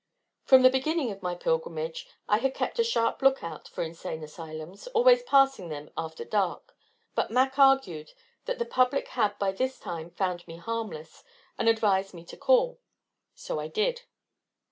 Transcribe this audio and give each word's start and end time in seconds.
From 0.45 0.63
the 0.63 0.71
beginning 0.71 1.11
of 1.11 1.21
my 1.21 1.35
pilgrimage, 1.35 2.07
I 2.27 2.39
had 2.39 2.55
kept 2.55 2.79
a 2.79 2.83
sharp 2.83 3.21
lookout 3.21 3.67
for 3.67 3.83
Insane 3.83 4.23
Asylums, 4.23 4.87
always 4.95 5.21
passing 5.21 5.69
them 5.69 5.91
after 5.95 6.25
dark, 6.25 6.75
but 7.13 7.29
Mac 7.29 7.59
argued 7.59 8.13
that 8.45 8.57
the 8.57 8.65
public 8.65 9.09
had 9.09 9.37
by 9.37 9.51
this 9.51 9.77
time 9.79 10.09
found 10.09 10.47
me 10.47 10.57
harmless, 10.57 11.23
and 11.55 11.69
advised 11.69 12.15
me 12.15 12.25
to 12.25 12.35
call. 12.35 12.79
So 13.35 13.59
I 13.59 13.67
did. 13.67 14.01